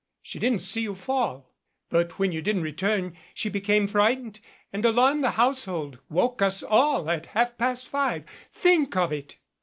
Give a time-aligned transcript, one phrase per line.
[0.23, 1.53] She didn't see you fall.
[1.91, 4.39] But when you didn't return she became frightened
[4.73, 8.23] and alarmed the household woke us all at half past five.
[8.51, 9.37] Think of it!"